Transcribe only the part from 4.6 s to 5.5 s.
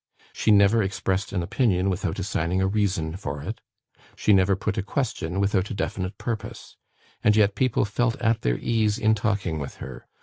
a question